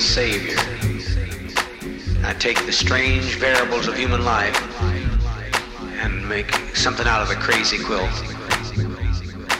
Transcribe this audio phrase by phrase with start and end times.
[0.00, 0.58] savior.
[2.24, 4.56] I take the strange variables of human life
[6.02, 8.10] and make something out of a crazy quilt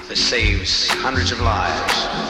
[0.08, 2.29] that saves hundreds of lives.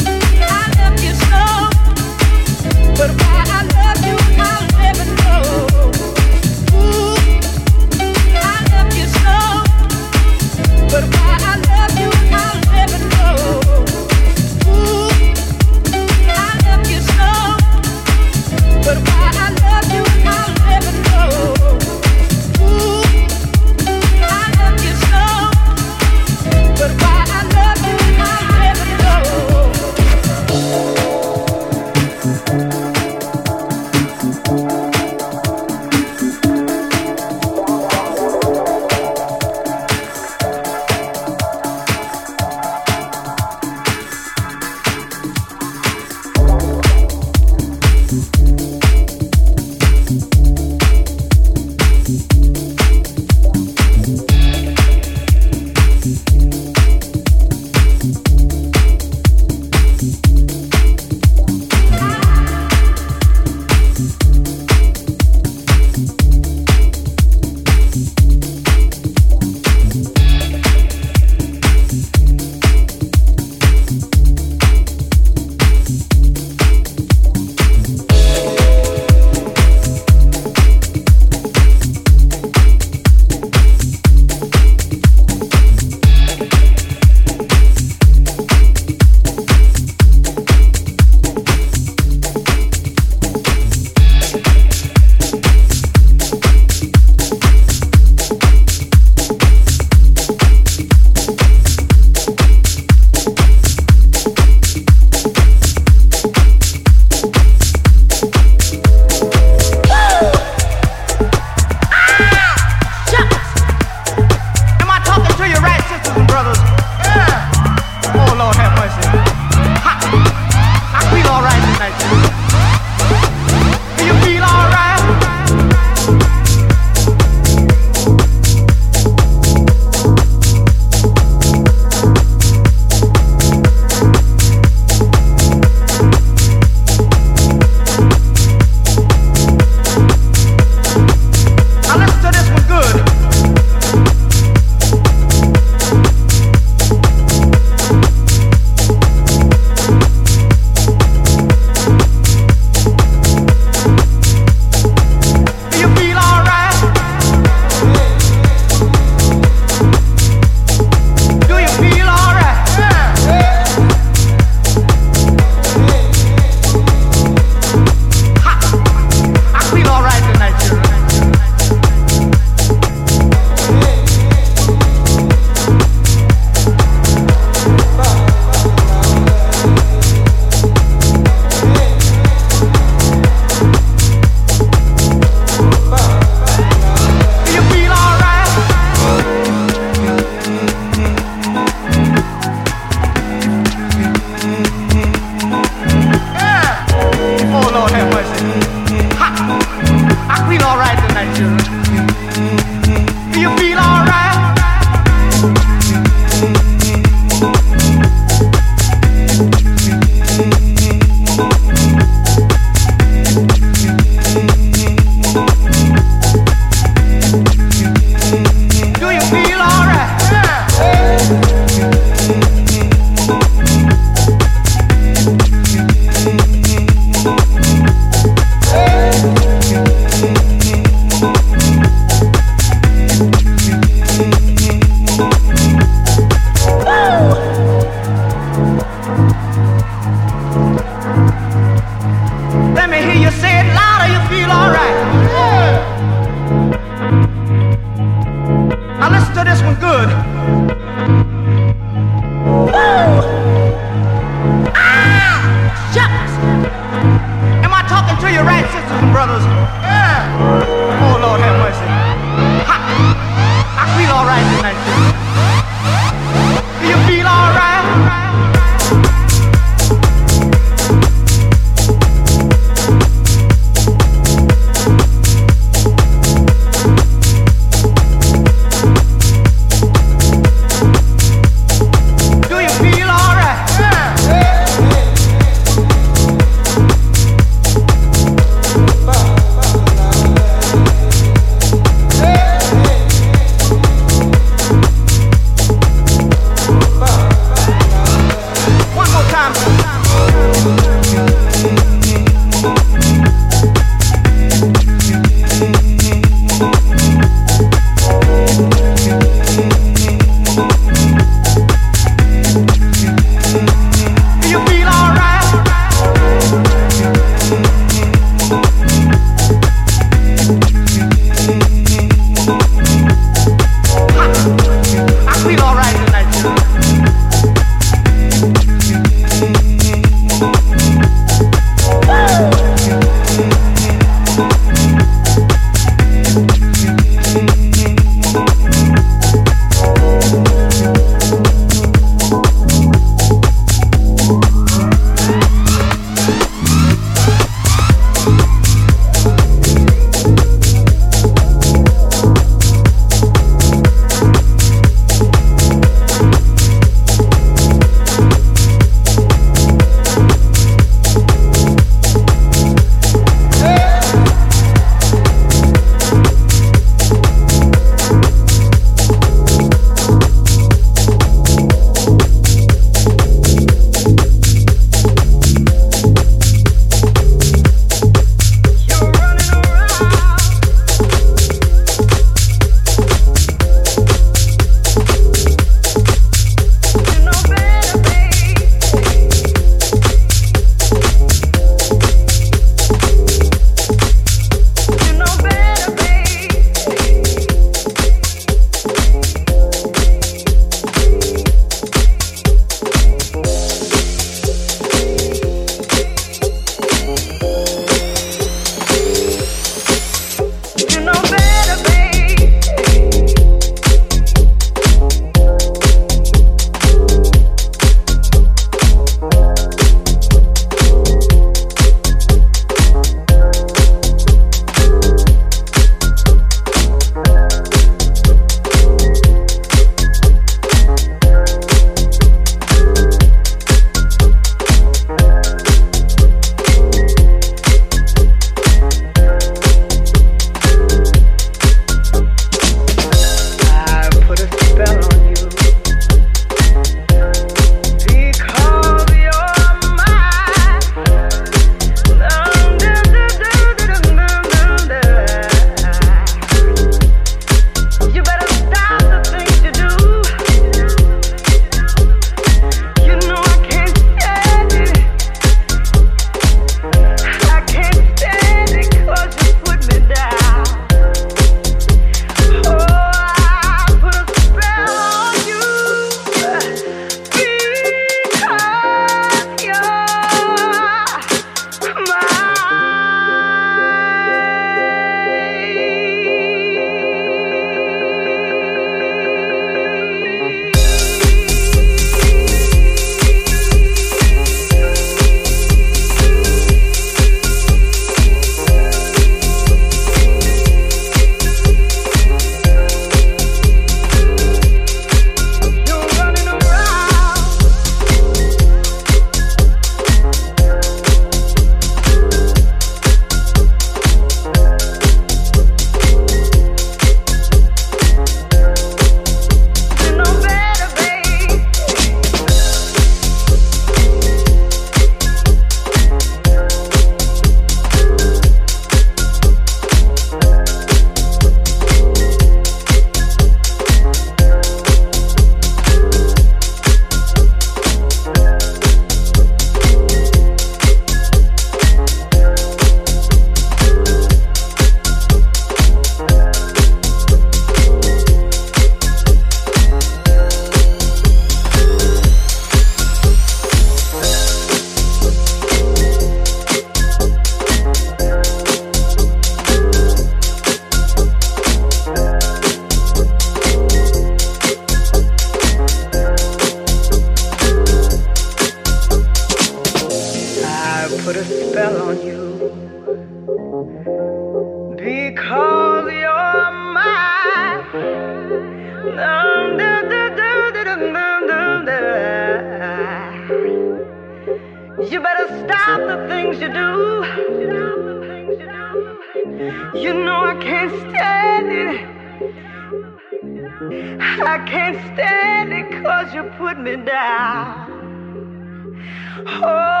[599.63, 600.00] Oh,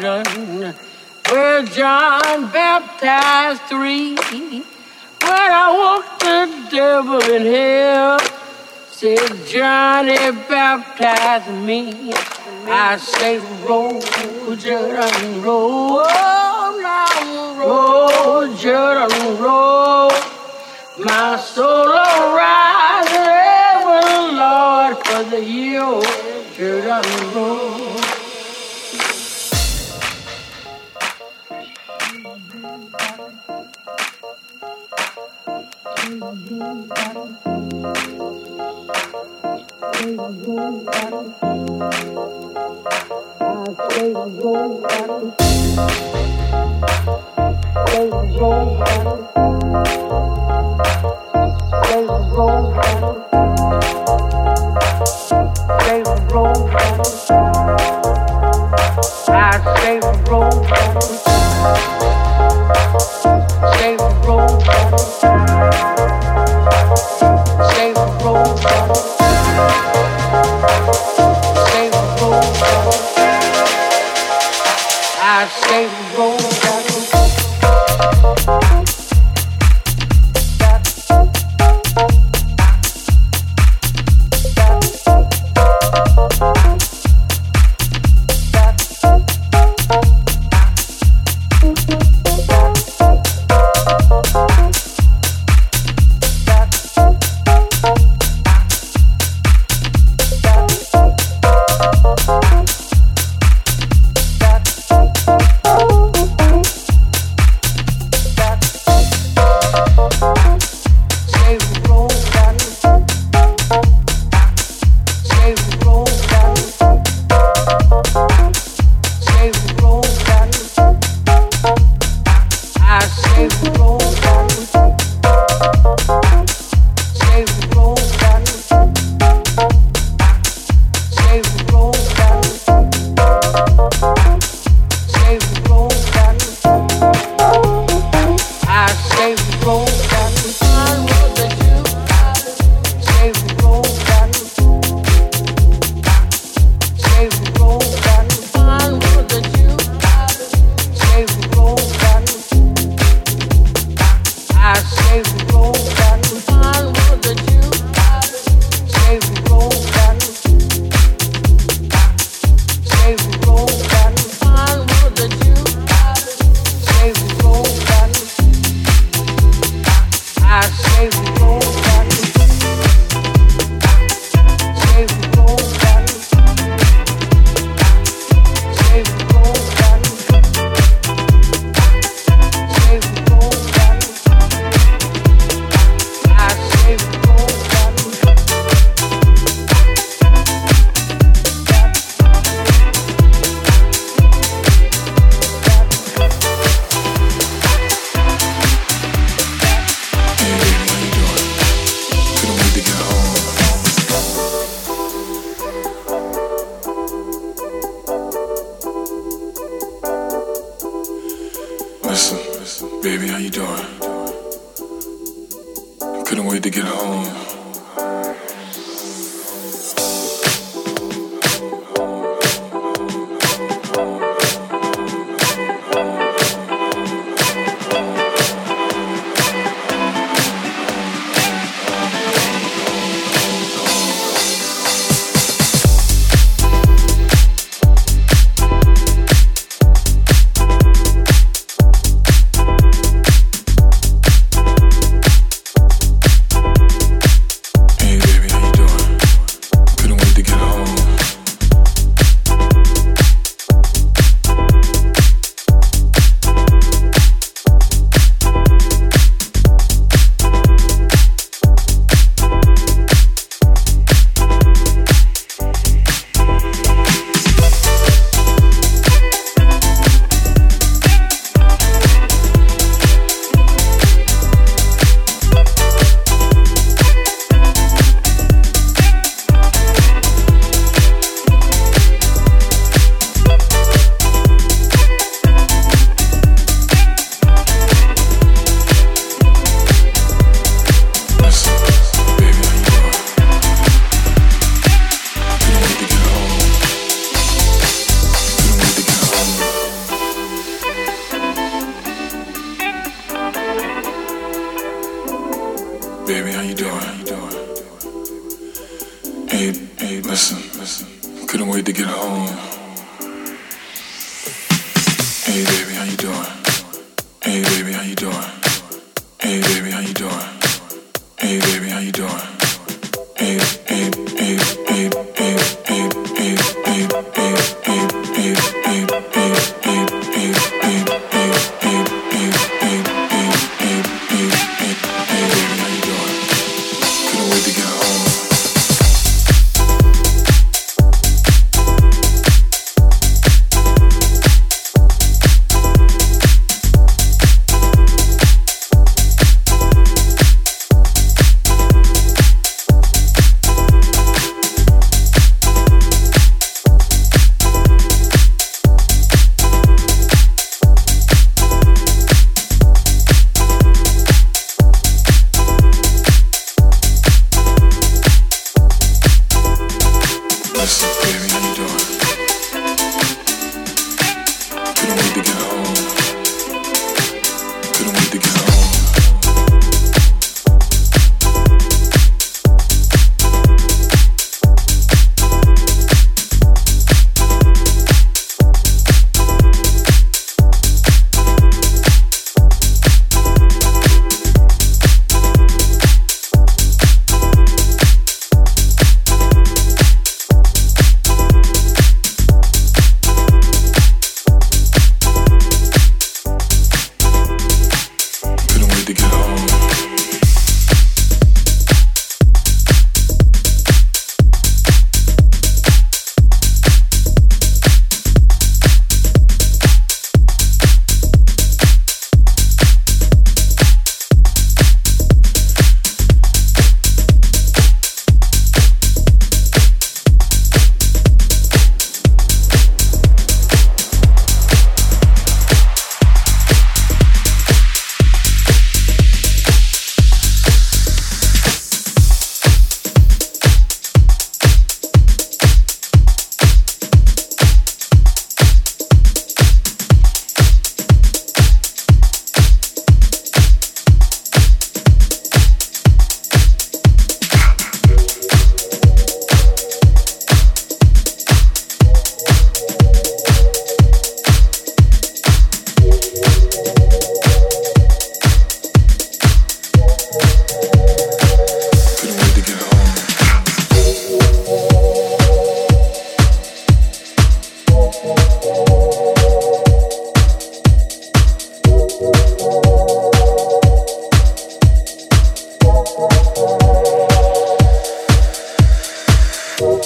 [0.00, 0.27] Jordan,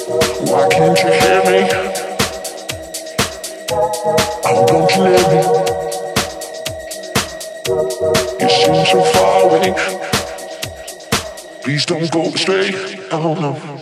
[0.05, 1.71] Why can't you hear me?
[4.45, 5.41] Oh, don't you hear me?
[8.41, 9.69] You seem so far away.
[11.63, 12.69] Please don't go astray.
[13.13, 13.82] I don't know.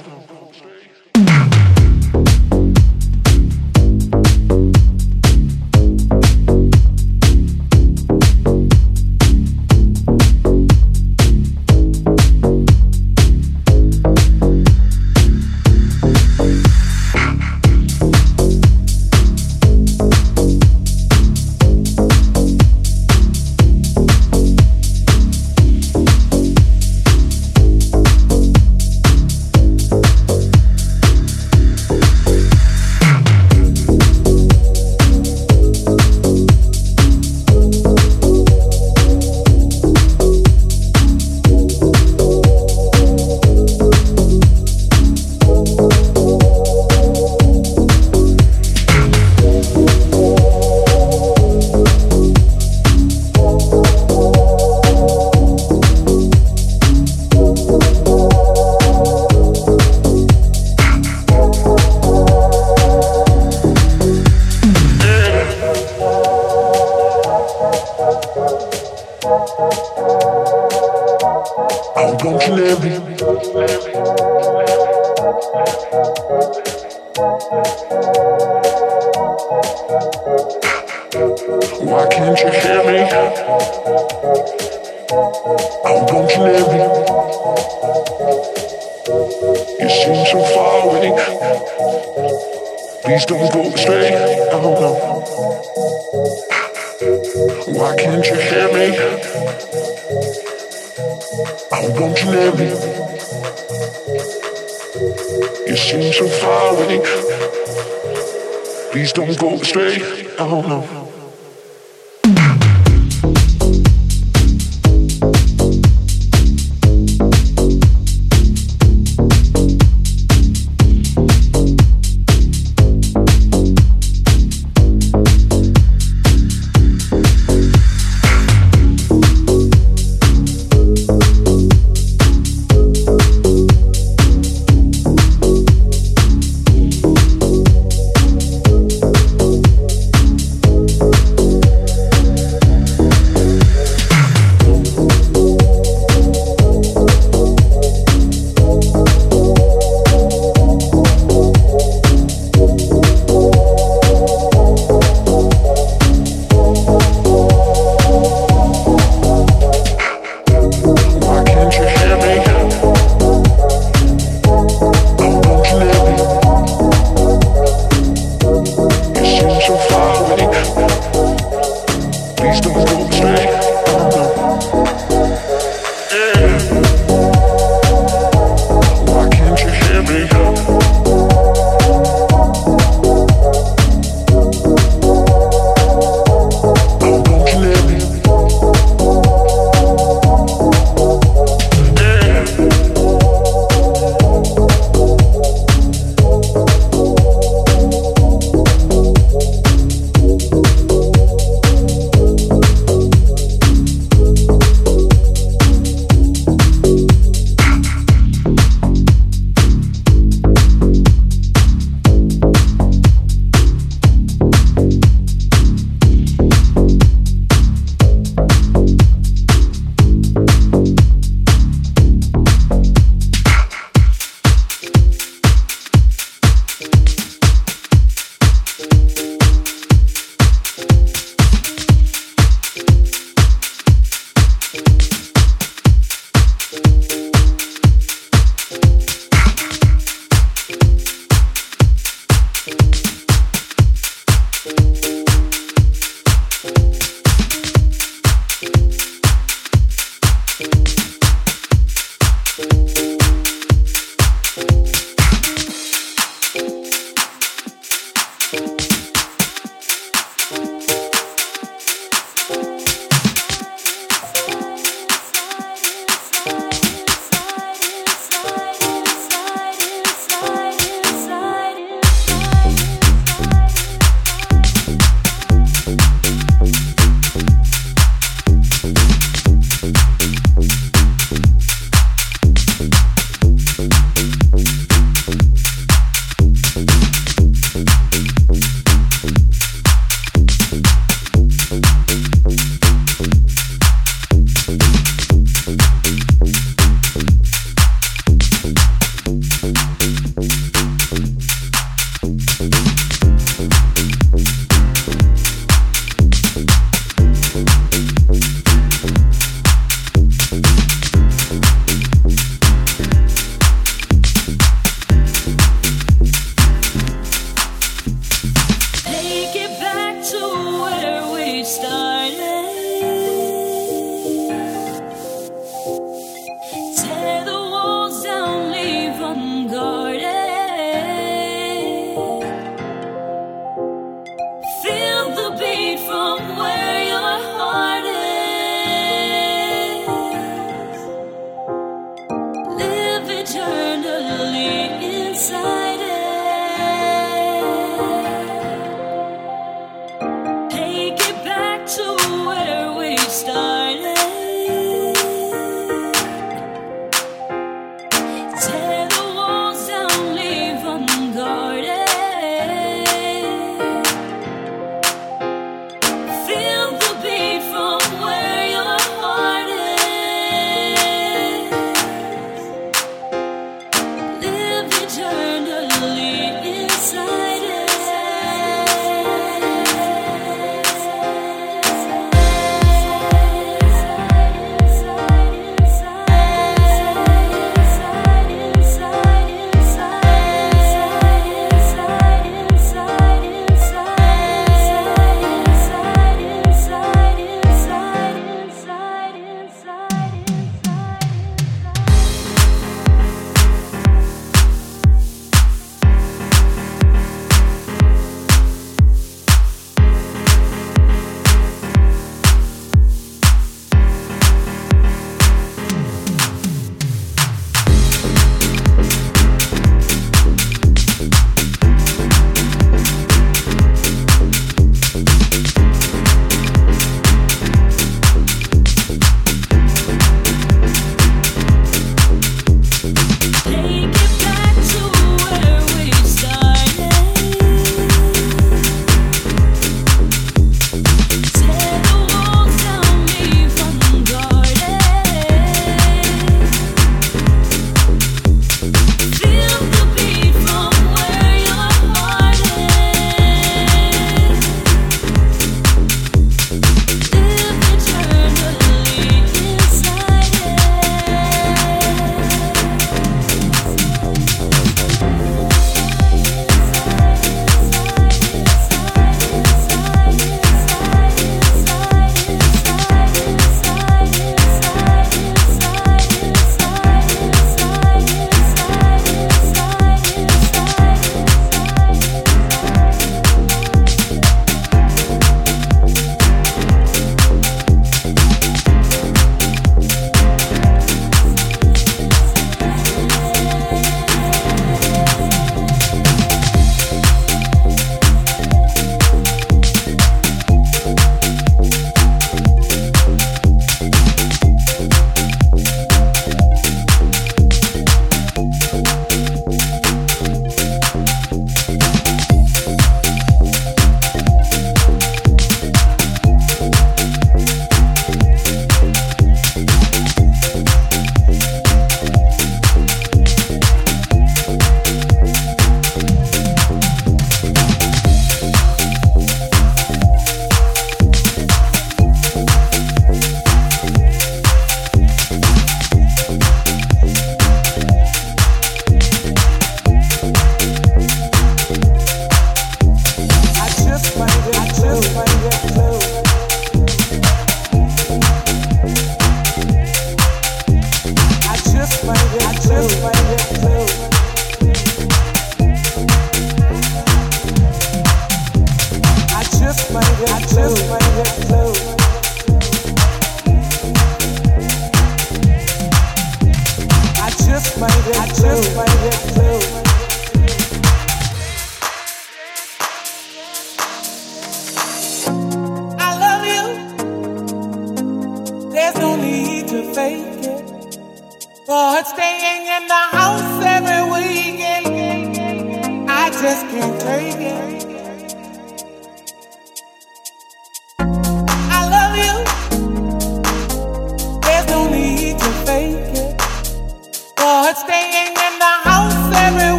[568.02, 569.99] it I just find it too.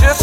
[0.00, 0.21] just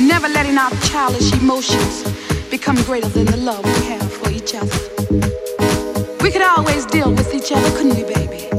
[0.00, 2.02] Never letting our childish emotions
[2.50, 4.78] become greater than the love we have for each other.
[6.22, 8.57] We could always deal with each other, couldn't we, baby?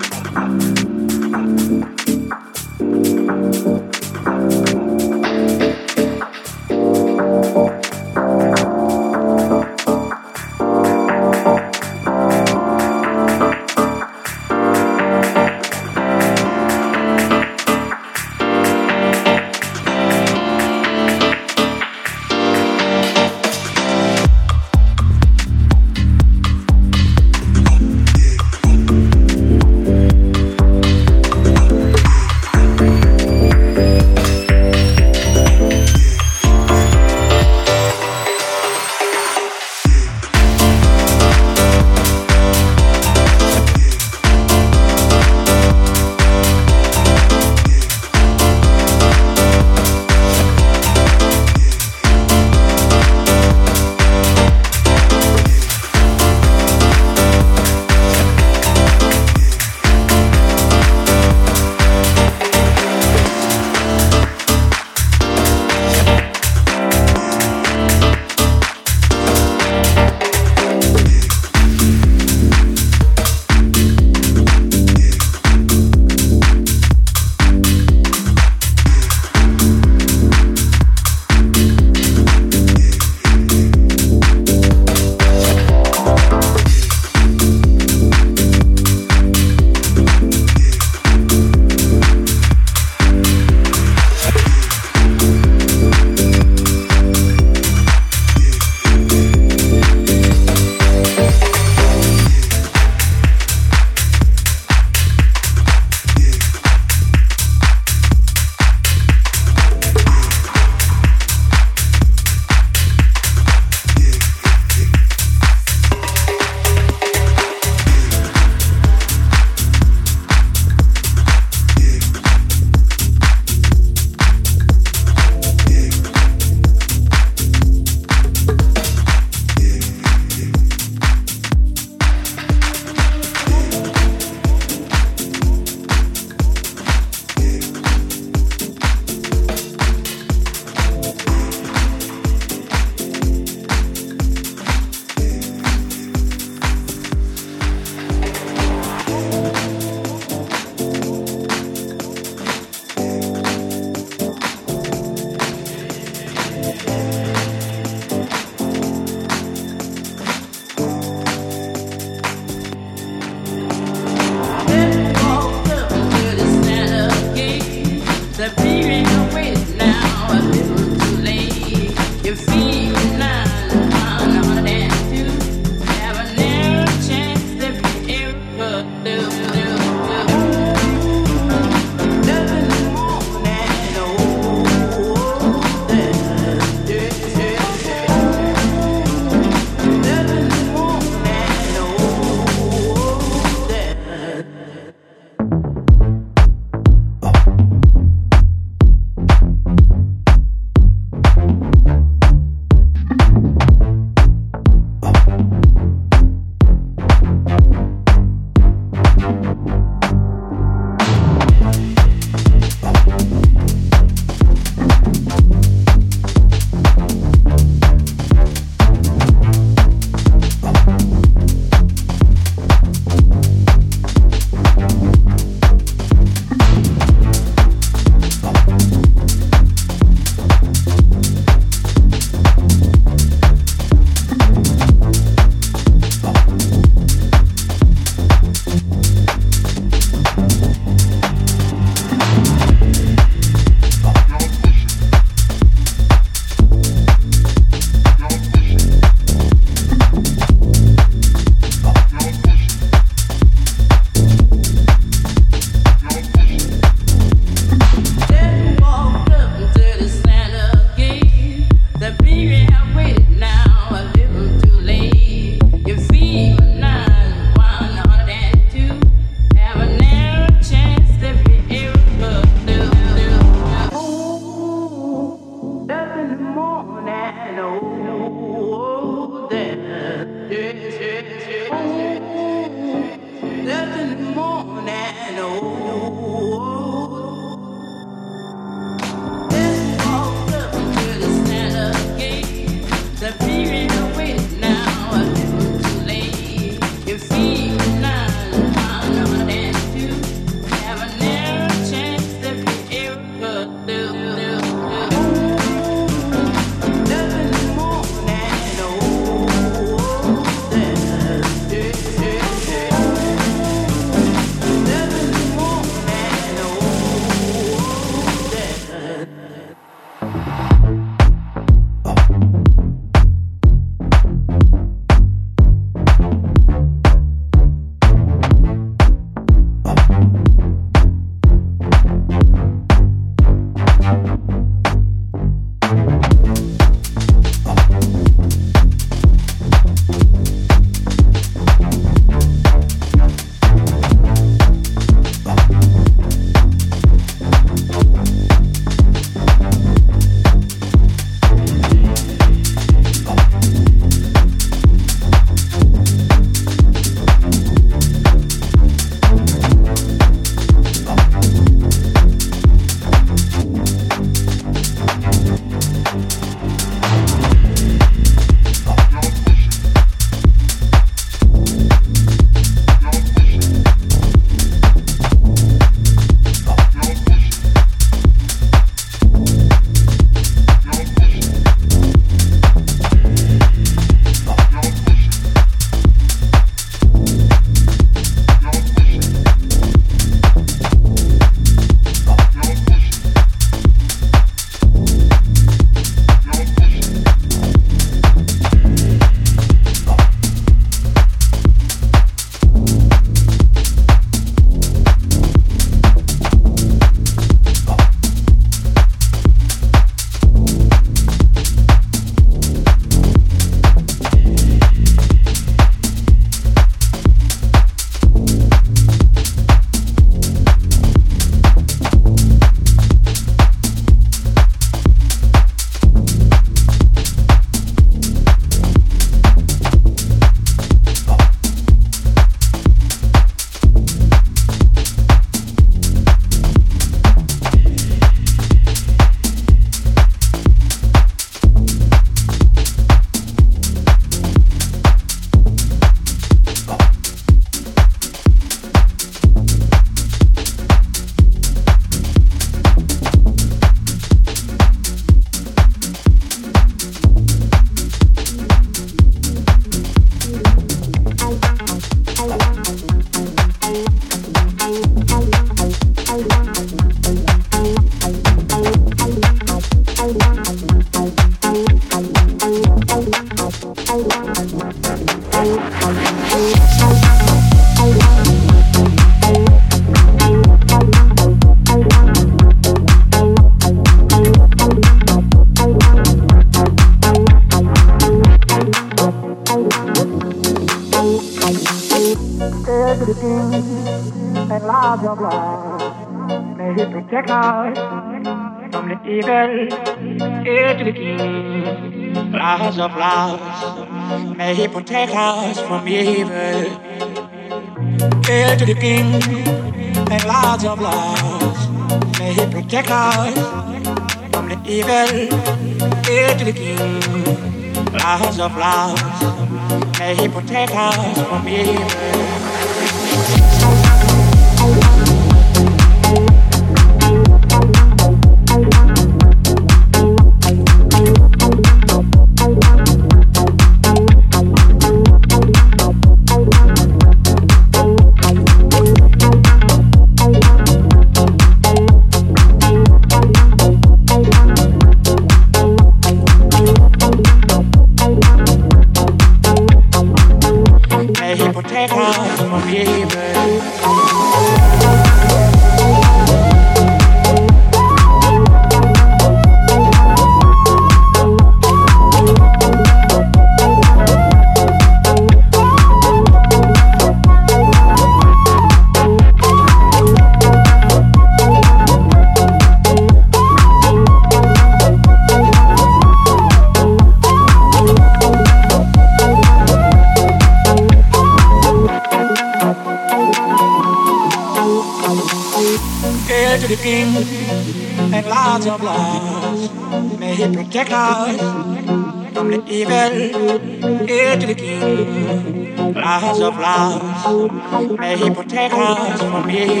[599.73, 600.00] Us